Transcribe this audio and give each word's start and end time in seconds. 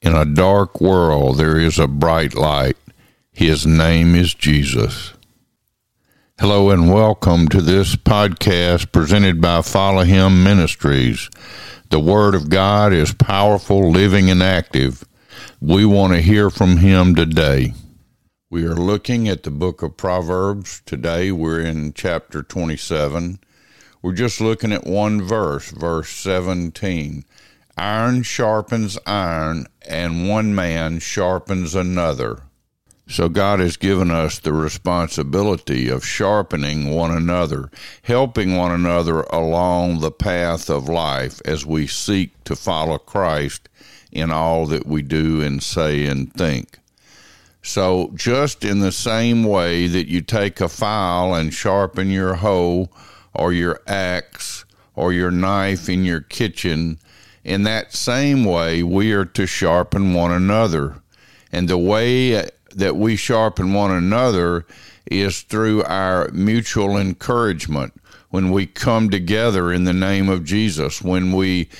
In 0.00 0.14
a 0.14 0.24
dark 0.24 0.80
world, 0.80 1.38
there 1.38 1.58
is 1.58 1.76
a 1.76 1.88
bright 1.88 2.32
light. 2.32 2.76
His 3.32 3.66
name 3.66 4.14
is 4.14 4.32
Jesus. 4.32 5.12
Hello 6.38 6.70
and 6.70 6.94
welcome 6.94 7.48
to 7.48 7.60
this 7.60 7.96
podcast 7.96 8.92
presented 8.92 9.40
by 9.40 9.60
Follow 9.60 10.04
Him 10.04 10.44
Ministries. 10.44 11.28
The 11.90 11.98
Word 11.98 12.36
of 12.36 12.48
God 12.48 12.92
is 12.92 13.12
powerful, 13.12 13.90
living, 13.90 14.30
and 14.30 14.40
active. 14.40 15.02
We 15.60 15.84
want 15.84 16.12
to 16.12 16.20
hear 16.20 16.48
from 16.48 16.76
Him 16.76 17.16
today. 17.16 17.72
We 18.50 18.64
are 18.66 18.76
looking 18.76 19.28
at 19.28 19.42
the 19.42 19.50
book 19.50 19.82
of 19.82 19.96
Proverbs. 19.96 20.80
Today 20.86 21.32
we're 21.32 21.60
in 21.60 21.92
chapter 21.92 22.44
27. 22.44 23.40
We're 24.00 24.12
just 24.12 24.40
looking 24.40 24.72
at 24.72 24.86
one 24.86 25.20
verse, 25.20 25.72
verse 25.72 26.10
17. 26.10 27.24
Iron 27.78 28.24
sharpens 28.24 28.98
iron, 29.06 29.68
and 29.86 30.28
one 30.28 30.52
man 30.52 30.98
sharpens 30.98 31.76
another. 31.76 32.42
So 33.06 33.28
God 33.28 33.60
has 33.60 33.76
given 33.76 34.10
us 34.10 34.40
the 34.40 34.52
responsibility 34.52 35.88
of 35.88 36.04
sharpening 36.04 36.90
one 36.90 37.12
another, 37.12 37.70
helping 38.02 38.56
one 38.56 38.72
another 38.72 39.20
along 39.20 40.00
the 40.00 40.10
path 40.10 40.68
of 40.68 40.88
life 40.88 41.40
as 41.44 41.64
we 41.64 41.86
seek 41.86 42.32
to 42.44 42.56
follow 42.56 42.98
Christ 42.98 43.68
in 44.10 44.32
all 44.32 44.66
that 44.66 44.84
we 44.84 45.00
do 45.00 45.40
and 45.40 45.62
say 45.62 46.04
and 46.04 46.34
think. 46.34 46.80
So, 47.62 48.10
just 48.14 48.64
in 48.64 48.80
the 48.80 48.92
same 48.92 49.44
way 49.44 49.86
that 49.86 50.08
you 50.08 50.20
take 50.20 50.60
a 50.60 50.68
file 50.68 51.32
and 51.32 51.54
sharpen 51.54 52.10
your 52.10 52.34
hoe 52.34 52.90
or 53.34 53.52
your 53.52 53.80
axe 53.86 54.64
or 54.96 55.12
your 55.12 55.30
knife 55.30 55.88
in 55.88 56.04
your 56.04 56.22
kitchen, 56.22 56.98
in 57.48 57.62
that 57.62 57.94
same 57.94 58.44
way, 58.44 58.82
we 58.82 59.12
are 59.12 59.24
to 59.24 59.46
sharpen 59.46 60.12
one 60.12 60.30
another. 60.30 60.96
And 61.50 61.66
the 61.66 61.78
way 61.78 62.46
that 62.74 62.96
we 62.96 63.16
sharpen 63.16 63.72
one 63.72 63.90
another 63.90 64.66
is 65.10 65.40
through 65.40 65.82
our 65.84 66.28
mutual 66.32 66.98
encouragement. 66.98 67.94
When 68.28 68.50
we 68.50 68.66
come 68.66 69.08
together 69.08 69.72
in 69.72 69.84
the 69.84 69.94
name 69.94 70.28
of 70.28 70.44
Jesus, 70.44 71.00
when 71.00 71.32
we 71.32 71.70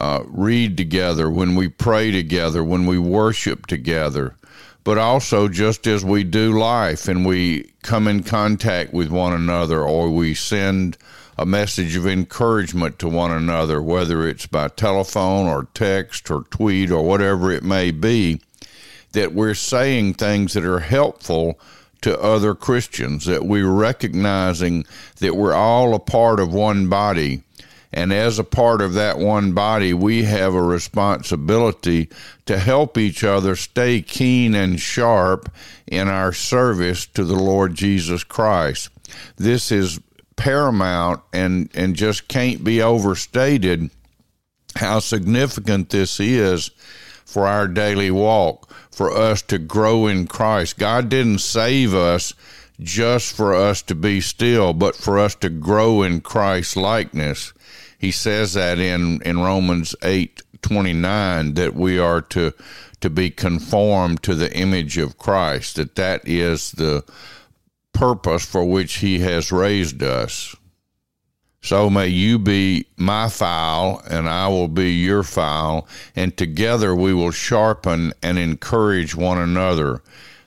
uh, 0.00 0.22
read 0.26 0.76
together, 0.76 1.28
when 1.28 1.56
we 1.56 1.66
pray 1.66 2.12
together, 2.12 2.62
when 2.62 2.86
we 2.86 2.96
worship 2.96 3.66
together, 3.66 4.36
but 4.84 4.96
also 4.96 5.48
just 5.48 5.88
as 5.88 6.04
we 6.04 6.22
do 6.22 6.56
life 6.56 7.08
and 7.08 7.26
we 7.26 7.72
come 7.86 8.08
in 8.08 8.22
contact 8.22 8.92
with 8.92 9.08
one 9.08 9.32
another 9.32 9.80
or 9.80 10.10
we 10.10 10.34
send 10.34 10.98
a 11.38 11.46
message 11.46 11.96
of 11.96 12.06
encouragement 12.06 12.98
to 12.98 13.08
one 13.08 13.30
another, 13.30 13.80
whether 13.80 14.26
it's 14.26 14.46
by 14.46 14.68
telephone 14.68 15.46
or 15.46 15.68
text 15.74 16.30
or 16.30 16.42
tweet 16.50 16.90
or 16.90 17.04
whatever 17.04 17.52
it 17.52 17.62
may 17.62 17.90
be, 17.90 18.40
that 19.12 19.32
we're 19.32 19.54
saying 19.54 20.14
things 20.14 20.54
that 20.54 20.64
are 20.64 20.80
helpful 20.80 21.58
to 22.00 22.18
other 22.20 22.54
Christians, 22.54 23.24
that 23.26 23.44
we're 23.44 23.70
recognizing 23.70 24.84
that 25.20 25.36
we're 25.36 25.54
all 25.54 25.94
a 25.94 25.98
part 25.98 26.40
of 26.40 26.52
one 26.52 26.88
body. 26.88 27.42
And 27.92 28.12
as 28.12 28.38
a 28.38 28.44
part 28.44 28.82
of 28.82 28.94
that 28.94 29.18
one 29.18 29.52
body, 29.52 29.94
we 29.94 30.24
have 30.24 30.54
a 30.54 30.62
responsibility 30.62 32.08
to 32.46 32.58
help 32.58 32.98
each 32.98 33.24
other 33.24 33.56
stay 33.56 34.02
keen 34.02 34.54
and 34.54 34.80
sharp 34.80 35.50
in 35.86 36.08
our 36.08 36.32
service 36.32 37.06
to 37.06 37.24
the 37.24 37.36
Lord 37.36 37.74
Jesus 37.74 38.24
Christ. 38.24 38.90
This 39.36 39.70
is 39.72 40.00
paramount 40.36 41.22
and, 41.32 41.70
and 41.74 41.96
just 41.96 42.28
can't 42.28 42.62
be 42.62 42.82
overstated 42.82 43.90
how 44.76 44.98
significant 44.98 45.90
this 45.90 46.20
is 46.20 46.70
for 47.24 47.46
our 47.46 47.66
daily 47.66 48.10
walk, 48.10 48.70
for 48.90 49.10
us 49.10 49.42
to 49.42 49.58
grow 49.58 50.06
in 50.06 50.26
Christ. 50.26 50.78
God 50.78 51.08
didn't 51.08 51.40
save 51.40 51.94
us 51.94 52.34
just 52.80 53.34
for 53.34 53.54
us 53.54 53.82
to 53.82 53.94
be 53.94 54.20
still, 54.20 54.72
but 54.72 54.96
for 54.96 55.18
us 55.18 55.34
to 55.36 55.48
grow 55.48 56.02
in 56.02 56.20
Christ's 56.20 56.76
likeness. 56.76 57.52
He 57.98 58.10
says 58.10 58.54
that 58.54 58.78
in, 58.78 59.22
in 59.22 59.38
Romans 59.38 59.94
8 60.02 60.42
29 60.62 61.54
that 61.54 61.74
we 61.74 61.98
are 61.98 62.20
to 62.20 62.52
to 63.00 63.10
be 63.10 63.30
conformed 63.30 64.22
to 64.22 64.34
the 64.34 64.52
image 64.56 64.98
of 64.98 65.18
Christ, 65.18 65.76
that 65.76 65.94
that 65.96 66.26
is 66.26 66.72
the 66.72 67.04
purpose 67.92 68.44
for 68.44 68.64
which 68.64 68.96
he 68.96 69.20
has 69.20 69.52
raised 69.52 70.02
us. 70.02 70.56
So 71.60 71.90
may 71.90 72.08
you 72.08 72.38
be 72.38 72.86
my 72.96 73.28
file, 73.28 74.02
and 74.08 74.28
I 74.28 74.48
will 74.48 74.68
be 74.68 74.92
your 74.92 75.22
file, 75.22 75.88
and 76.14 76.36
together 76.36 76.94
we 76.94 77.12
will 77.12 77.32
sharpen 77.32 78.12
and 78.22 78.38
encourage 78.38 79.14
one 79.14 79.38
another. 79.38 80.02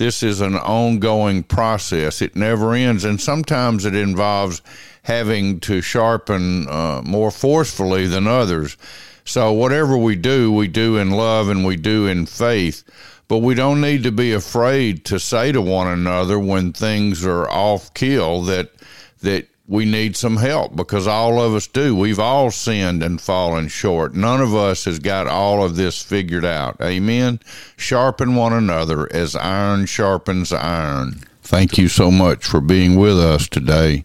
This 0.00 0.22
is 0.22 0.40
an 0.40 0.54
ongoing 0.54 1.42
process, 1.42 2.22
it 2.22 2.34
never 2.34 2.72
ends, 2.72 3.04
and 3.04 3.20
sometimes 3.20 3.84
it 3.84 3.94
involves 3.94 4.62
having 5.02 5.60
to 5.60 5.82
sharpen 5.82 6.66
uh, 6.70 7.02
more 7.04 7.30
forcefully 7.30 8.06
than 8.06 8.26
others. 8.26 8.78
So, 9.26 9.52
whatever 9.52 9.98
we 9.98 10.16
do, 10.16 10.50
we 10.50 10.68
do 10.68 10.96
in 10.96 11.10
love 11.10 11.50
and 11.50 11.66
we 11.66 11.76
do 11.76 12.06
in 12.06 12.24
faith. 12.24 12.82
But 13.28 13.40
we 13.40 13.54
don't 13.54 13.82
need 13.82 14.04
to 14.04 14.10
be 14.10 14.32
afraid 14.32 15.04
to 15.04 15.20
say 15.20 15.52
to 15.52 15.60
one 15.60 15.88
another 15.88 16.38
when 16.38 16.72
things 16.72 17.26
are 17.26 17.46
off 17.50 17.92
kill 17.92 18.40
that 18.44 18.72
that 19.20 19.48
we 19.70 19.84
need 19.84 20.16
some 20.16 20.36
help 20.36 20.74
because 20.74 21.06
all 21.06 21.40
of 21.40 21.54
us 21.54 21.68
do. 21.68 21.94
We've 21.94 22.18
all 22.18 22.50
sinned 22.50 23.04
and 23.04 23.20
fallen 23.20 23.68
short. 23.68 24.16
None 24.16 24.40
of 24.40 24.52
us 24.52 24.84
has 24.84 24.98
got 24.98 25.28
all 25.28 25.64
of 25.64 25.76
this 25.76 26.02
figured 26.02 26.44
out. 26.44 26.76
Amen. 26.82 27.38
Sharpen 27.76 28.34
one 28.34 28.52
another 28.52 29.10
as 29.12 29.36
iron 29.36 29.86
sharpens 29.86 30.52
iron. 30.52 31.20
Thank 31.42 31.78
you 31.78 31.86
so 31.86 32.10
much 32.10 32.44
for 32.44 32.60
being 32.60 32.96
with 32.96 33.16
us 33.16 33.48
today. 33.48 34.04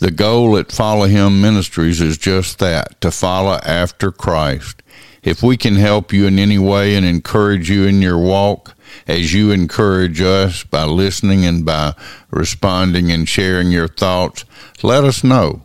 The 0.00 0.10
goal 0.10 0.58
at 0.58 0.70
Follow 0.70 1.06
Him 1.06 1.40
Ministries 1.40 2.02
is 2.02 2.18
just 2.18 2.58
that 2.58 3.00
to 3.00 3.10
follow 3.10 3.58
after 3.64 4.12
Christ. 4.12 4.82
If 5.26 5.42
we 5.42 5.56
can 5.56 5.74
help 5.74 6.12
you 6.12 6.28
in 6.28 6.38
any 6.38 6.56
way 6.56 6.94
and 6.94 7.04
encourage 7.04 7.68
you 7.68 7.82
in 7.82 8.00
your 8.00 8.16
walk, 8.16 8.76
as 9.08 9.34
you 9.34 9.50
encourage 9.50 10.20
us 10.20 10.62
by 10.62 10.84
listening 10.84 11.44
and 11.44 11.66
by 11.66 11.94
responding 12.30 13.10
and 13.10 13.28
sharing 13.28 13.72
your 13.72 13.88
thoughts, 13.88 14.44
let 14.84 15.02
us 15.02 15.24
know. 15.24 15.64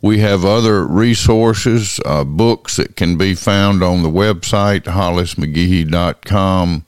We 0.00 0.20
have 0.20 0.44
other 0.44 0.86
resources, 0.86 1.98
uh, 2.04 2.22
books 2.22 2.76
that 2.76 2.94
can 2.94 3.16
be 3.16 3.34
found 3.34 3.82
on 3.82 4.04
the 4.04 4.08
website, 4.08 4.84
hollismcgehee.com, 4.84 6.84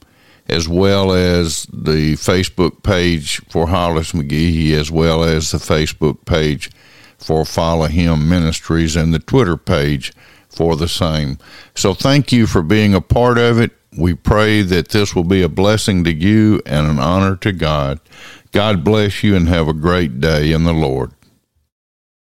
as 0.47 0.69
well 0.69 1.13
as 1.13 1.67
the 1.73 2.15
Facebook 2.15 2.85
page 2.85 3.43
for 3.51 3.67
Hollis 3.67 4.13
McGehee, 4.13 4.71
as 4.71 4.93
well 4.93 5.25
as 5.25 5.51
the 5.51 5.59
Facebook 5.59 6.25
page 6.27 6.71
for 7.19 7.45
Follow 7.45 7.87
Him 7.87 8.29
Ministries 8.29 8.95
and 8.95 9.13
the 9.13 9.19
Twitter 9.19 9.57
page 9.57 10.13
for 10.49 10.77
the 10.77 10.89
same. 10.89 11.39
So 11.75 11.95
thank 11.95 12.33
you 12.33 12.47
for 12.47 12.63
being 12.63 12.95
a 12.95 13.01
part 13.01 13.39
of 13.39 13.61
it. 13.61 13.73
We 13.97 14.15
pray 14.15 14.63
that 14.63 14.89
this 14.91 15.15
will 15.15 15.25
be 15.25 15.43
a 15.43 15.49
blessing 15.49 16.05
to 16.05 16.13
you 16.13 16.61
and 16.67 16.87
an 16.87 16.99
honor 16.99 17.37
to 17.37 17.53
God. 17.53 18.01
God 18.53 18.85
bless 18.85 19.23
you 19.23 19.37
and 19.37 19.49
have 19.49 19.69
a 19.69 19.73
great 19.73 20.21
day 20.21 20.53
in 20.53 20.65
the 20.65 20.73
Lord. 20.73 21.13